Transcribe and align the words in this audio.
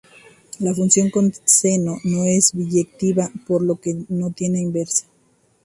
La 0.61 0.73
función 0.73 1.11
coseno 1.11 1.99
no 2.05 2.23
es 2.25 2.53
biyectiva, 2.55 3.31
por 3.45 3.61
lo 3.61 3.75
que 3.79 3.95
no 4.09 4.31
tiene 4.31 4.59
inversa. 4.59 5.05